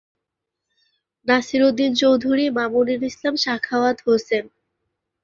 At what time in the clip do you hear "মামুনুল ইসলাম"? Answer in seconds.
2.49-3.35